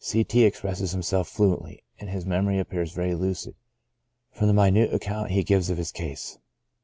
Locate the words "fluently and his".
1.29-2.25